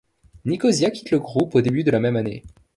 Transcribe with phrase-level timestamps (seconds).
[0.45, 2.41] Nicosia quitte le groupe au début de la même année.